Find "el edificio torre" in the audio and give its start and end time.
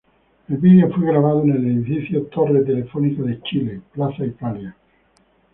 1.51-2.61